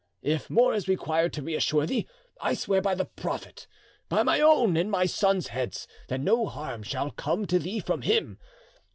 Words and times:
If 0.23 0.49
more 0.49 0.73
is 0.73 0.87
required 0.87 1.31
to 1.33 1.43
reassure 1.43 1.85
thee, 1.85 2.07
I 2.41 2.55
swear 2.55 2.81
by 2.81 2.95
the 2.95 3.05
Prophet, 3.05 3.67
by 4.09 4.23
my 4.23 4.39
own 4.41 4.75
and 4.75 4.89
my 4.89 5.05
sons' 5.05 5.49
heads, 5.49 5.87
that 6.07 6.21
no 6.21 6.47
harm 6.47 6.81
shall 6.81 7.11
come 7.11 7.45
to 7.45 7.59
thee 7.59 7.77
from 7.79 8.01
him. 8.01 8.39